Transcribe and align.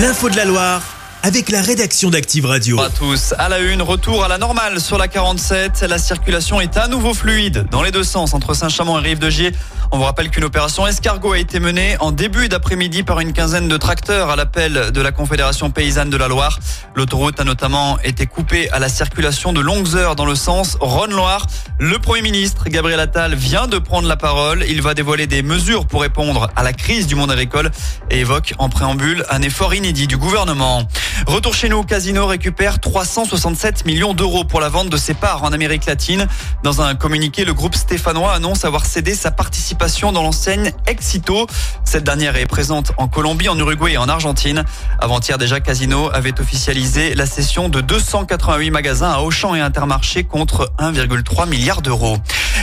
L'info 0.00 0.30
de 0.30 0.36
la 0.36 0.46
Loire 0.46 0.89
avec 1.22 1.50
la 1.50 1.60
rédaction 1.60 2.10
d'Active 2.10 2.46
Radio. 2.46 2.76
Bonjour 2.76 2.90
à 2.90 2.96
tous. 2.96 3.34
À 3.38 3.48
la 3.48 3.58
une, 3.58 3.82
retour 3.82 4.24
à 4.24 4.28
la 4.28 4.38
normale 4.38 4.80
sur 4.80 4.96
la 4.96 5.08
47. 5.08 5.82
La 5.82 5.98
circulation 5.98 6.60
est 6.60 6.76
à 6.76 6.88
nouveau 6.88 7.12
fluide 7.12 7.66
dans 7.70 7.82
les 7.82 7.90
deux 7.90 8.04
sens 8.04 8.32
entre 8.32 8.54
Saint-Chamond 8.54 8.98
et 8.98 9.02
Rive-de-Gier. 9.02 9.52
On 9.92 9.98
vous 9.98 10.04
rappelle 10.04 10.30
qu'une 10.30 10.44
opération 10.44 10.86
escargot 10.86 11.32
a 11.32 11.38
été 11.38 11.58
menée 11.58 11.96
en 12.00 12.12
début 12.12 12.48
d'après-midi 12.48 13.02
par 13.02 13.20
une 13.20 13.32
quinzaine 13.32 13.68
de 13.68 13.76
tracteurs 13.76 14.30
à 14.30 14.36
l'appel 14.36 14.92
de 14.92 15.00
la 15.00 15.12
Confédération 15.12 15.70
paysanne 15.70 16.10
de 16.10 16.16
la 16.16 16.28
Loire. 16.28 16.58
L'autoroute 16.94 17.40
a 17.40 17.44
notamment 17.44 17.98
été 18.00 18.26
coupée 18.26 18.70
à 18.70 18.78
la 18.78 18.88
circulation 18.88 19.52
de 19.52 19.60
longues 19.60 19.96
heures 19.96 20.16
dans 20.16 20.26
le 20.26 20.36
sens 20.36 20.78
Rhône-Loire. 20.80 21.46
Le 21.78 21.98
Premier 21.98 22.22
ministre 22.22 22.68
Gabriel 22.68 23.00
Attal 23.00 23.34
vient 23.34 23.66
de 23.66 23.78
prendre 23.78 24.06
la 24.06 24.16
parole. 24.16 24.64
Il 24.68 24.80
va 24.80 24.94
dévoiler 24.94 25.26
des 25.26 25.42
mesures 25.42 25.86
pour 25.86 26.02
répondre 26.02 26.48
à 26.54 26.62
la 26.62 26.72
crise 26.72 27.06
du 27.06 27.16
monde 27.16 27.32
agricole 27.32 27.70
et 28.10 28.20
évoque 28.20 28.54
en 28.58 28.68
préambule 28.68 29.24
un 29.28 29.42
effort 29.42 29.74
inédit 29.74 30.06
du 30.06 30.16
gouvernement. 30.16 30.86
Retour 31.26 31.54
chez 31.54 31.68
nous, 31.68 31.82
Casino 31.84 32.26
récupère 32.26 32.80
367 32.80 33.84
millions 33.84 34.14
d'euros 34.14 34.44
pour 34.44 34.60
la 34.60 34.68
vente 34.68 34.88
de 34.88 34.96
ses 34.96 35.14
parts 35.14 35.44
en 35.44 35.52
Amérique 35.52 35.86
latine. 35.86 36.26
Dans 36.62 36.80
un 36.80 36.94
communiqué, 36.94 37.44
le 37.44 37.52
groupe 37.52 37.74
stéphanois 37.74 38.32
annonce 38.32 38.64
avoir 38.64 38.86
cédé 38.86 39.14
sa 39.14 39.30
participation 39.30 40.12
dans 40.12 40.22
l'enseigne 40.22 40.72
Exito. 40.86 41.46
Cette 41.84 42.04
dernière 42.04 42.36
est 42.36 42.46
présente 42.46 42.92
en 42.96 43.06
Colombie, 43.06 43.48
en 43.48 43.58
Uruguay 43.58 43.92
et 43.92 43.98
en 43.98 44.08
Argentine. 44.08 44.64
Avant-hier 44.98 45.36
déjà, 45.36 45.60
Casino 45.60 46.10
avait 46.12 46.40
officialisé 46.40 47.14
la 47.14 47.26
cession 47.26 47.68
de 47.68 47.80
288 47.80 48.70
magasins 48.70 49.10
à 49.10 49.18
Auchan 49.20 49.54
et 49.54 49.60
Intermarché 49.60 50.24
contre 50.24 50.72
1,3 50.78 51.48
milliard 51.48 51.82
d'euros. 51.82 52.16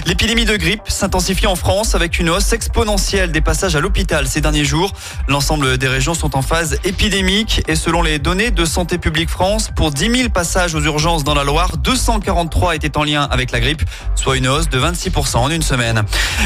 L'épidémie 0.07 0.45
de 0.45 0.55
grippe 0.55 0.83
s'intensifie 0.87 1.47
en 1.47 1.57
France 1.57 1.93
avec 1.93 2.17
une 2.17 2.29
hausse 2.29 2.53
exponentielle 2.53 3.33
des 3.33 3.41
passages 3.41 3.75
à 3.75 3.81
l'hôpital 3.81 4.25
ces 4.25 4.39
derniers 4.39 4.63
jours. 4.63 4.93
L'ensemble 5.27 5.77
des 5.77 5.89
régions 5.89 6.13
sont 6.13 6.37
en 6.37 6.41
phase 6.41 6.79
épidémique 6.85 7.61
et 7.67 7.75
selon 7.75 8.01
les 8.01 8.17
données 8.17 8.51
de 8.51 8.63
Santé 8.63 8.99
publique 8.99 9.29
France, 9.29 9.69
pour 9.75 9.91
10 9.91 10.15
000 10.17 10.29
passages 10.29 10.75
aux 10.75 10.81
urgences 10.81 11.25
dans 11.25 11.33
la 11.33 11.43
Loire, 11.43 11.75
243 11.75 12.75
étaient 12.75 12.95
en 12.95 13.03
lien 13.03 13.23
avec 13.23 13.51
la 13.51 13.59
grippe, 13.59 13.81
soit 14.15 14.37
une 14.37 14.47
hausse 14.47 14.69
de 14.69 14.79
26% 14.79 15.39
en 15.39 15.49
une 15.49 15.61
semaine. 15.61 16.03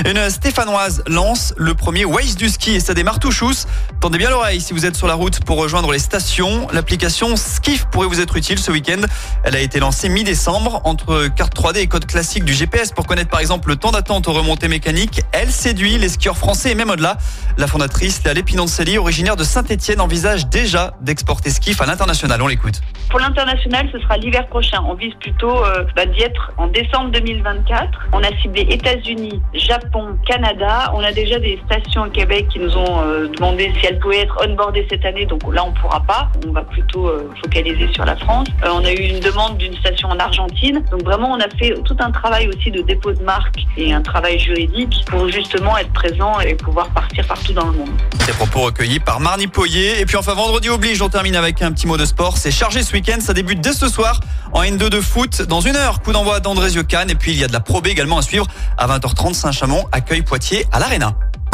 Une 0.07 0.27
stéphanoise 0.31 1.03
lance 1.05 1.53
le 1.55 1.75
premier 1.75 2.03
Waze 2.03 2.37
du 2.37 2.49
ski 2.49 2.71
et 2.71 2.79
ça 2.79 2.95
démarre 2.95 3.19
tout 3.19 3.31
chousse. 3.31 3.67
Tendez 3.99 4.17
bien 4.17 4.31
l'oreille 4.31 4.59
si 4.59 4.73
vous 4.73 4.87
êtes 4.87 4.97
sur 4.97 5.05
la 5.05 5.13
route 5.13 5.39
pour 5.45 5.57
rejoindre 5.57 5.91
les 5.91 5.99
stations. 5.99 6.67
L'application 6.73 7.35
Skiff 7.35 7.85
pourrait 7.91 8.07
vous 8.07 8.21
être 8.21 8.35
utile 8.37 8.57
ce 8.57 8.71
week-end. 8.71 9.01
Elle 9.43 9.55
a 9.55 9.59
été 9.59 9.79
lancée 9.79 10.09
mi-décembre 10.09 10.81
entre 10.83 11.27
carte 11.27 11.55
3D 11.55 11.77
et 11.77 11.87
code 11.87 12.07
classique 12.07 12.43
du 12.43 12.55
GPS 12.55 12.91
pour 12.91 13.05
connaître 13.05 13.29
par 13.29 13.39
exemple 13.39 13.50
le 13.65 13.75
temps 13.75 13.91
d'attente 13.91 14.27
aux 14.27 14.33
remontées 14.33 14.69
mécaniques. 14.69 15.21
Elle 15.33 15.51
séduit 15.51 15.97
les 15.97 16.09
skieurs 16.09 16.37
français 16.37 16.71
et 16.71 16.75
même 16.75 16.89
au-delà. 16.89 17.17
La 17.57 17.67
fondatrice, 17.67 18.23
Léa 18.23 18.33
Lépinoncelli, 18.33 18.97
originaire 18.97 19.35
de 19.35 19.43
Saint-Etienne, 19.43 19.99
envisage 19.99 20.47
déjà 20.47 20.93
d'exporter 21.01 21.49
Skiff 21.49 21.81
à 21.81 21.85
l'international. 21.85 22.41
On 22.41 22.47
l'écoute. 22.47 22.81
Pour 23.09 23.19
l'international, 23.19 23.89
ce 23.91 23.99
sera 23.99 24.15
l'hiver 24.17 24.47
prochain. 24.47 24.81
On 24.87 24.93
vise 24.93 25.13
plutôt 25.15 25.65
euh, 25.65 25.83
bah, 25.95 26.05
d'y 26.05 26.21
être 26.21 26.53
en 26.57 26.67
décembre 26.67 27.11
2024. 27.11 27.89
On 28.13 28.23
a 28.23 28.29
ciblé 28.41 28.61
États-Unis, 28.69 29.41
Japon, 29.53 30.17
Canada. 30.25 30.91
On 30.95 31.03
a 31.03 31.11
déjà 31.11 31.37
des 31.39 31.59
stations 31.65 32.03
au 32.03 32.09
Québec 32.09 32.47
qui 32.49 32.59
nous 32.59 32.77
ont 32.77 33.01
euh, 33.03 33.27
demandé 33.27 33.73
si 33.79 33.85
elles 33.85 33.99
pouvaient 33.99 34.19
être 34.19 34.37
onboardées 34.47 34.87
cette 34.89 35.03
année. 35.03 35.25
Donc 35.25 35.41
là, 35.53 35.65
on 35.65 35.73
pourra 35.73 35.99
pas. 36.01 36.29
On 36.47 36.51
va 36.51 36.61
plutôt 36.61 37.07
euh, 37.07 37.29
focaliser 37.43 37.91
sur 37.93 38.05
la 38.05 38.15
France. 38.15 38.47
Euh, 38.63 38.69
on 38.73 38.85
a 38.85 38.91
eu 38.91 39.09
une 39.09 39.19
demande 39.19 39.57
d'une 39.57 39.75
station 39.75 40.09
en 40.09 40.17
Argentine. 40.17 40.83
Donc 40.91 41.03
vraiment, 41.03 41.31
on 41.31 41.39
a 41.39 41.49
fait 41.57 41.73
tout 41.83 41.97
un 41.99 42.11
travail 42.11 42.47
aussi 42.47 42.71
de 42.71 42.81
dépôt 42.81 43.11
de 43.11 43.21
marque 43.23 43.40
et 43.77 43.93
un 43.93 44.01
travail 44.01 44.39
juridique 44.39 45.03
pour 45.07 45.29
justement 45.29 45.77
être 45.77 45.91
présent 45.93 46.39
et 46.39 46.55
pouvoir 46.55 46.89
partir 46.89 47.25
partout 47.27 47.53
dans 47.53 47.67
le 47.67 47.77
monde. 47.77 47.89
Des 48.25 48.33
propos 48.33 48.61
recueillis 48.61 48.99
par 48.99 49.19
Marnie 49.19 49.47
Poyer. 49.47 49.99
Et 49.99 50.05
puis 50.05 50.17
enfin, 50.17 50.33
vendredi 50.33 50.69
oblige, 50.69 51.01
on 51.01 51.09
termine 51.09 51.35
avec 51.35 51.61
un 51.61 51.71
petit 51.71 51.87
mot 51.87 51.97
de 51.97 52.05
sport. 52.05 52.37
C'est 52.37 52.51
chargé 52.51 52.83
ce 52.83 52.93
week-end. 52.93 53.19
Ça 53.19 53.33
débute 53.33 53.61
dès 53.61 53.73
ce 53.73 53.87
soir 53.87 54.19
en 54.53 54.61
N2 54.63 54.89
de 54.89 55.01
foot 55.01 55.41
dans 55.43 55.61
une 55.61 55.75
heure. 55.75 56.01
Coup 56.01 56.11
d'envoi 56.11 56.39
d'André 56.39 56.71
Cannes. 56.87 57.09
Et 57.09 57.15
puis 57.15 57.31
il 57.31 57.39
y 57.39 57.43
a 57.43 57.47
de 57.47 57.53
la 57.53 57.59
Pro 57.59 57.81
B 57.81 57.87
également 57.87 58.17
à 58.17 58.21
suivre 58.21 58.47
à 58.77 58.87
20h30. 58.87 59.33
Saint-Chamond 59.33 59.85
accueille 59.91 60.21
Poitiers 60.21 60.65
à 60.71 60.79
l'Arena. 60.79 61.15